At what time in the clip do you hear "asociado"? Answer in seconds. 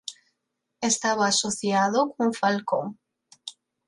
1.31-1.99